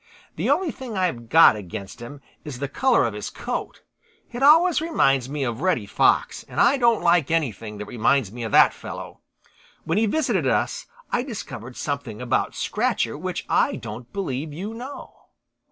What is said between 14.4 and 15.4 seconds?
you know."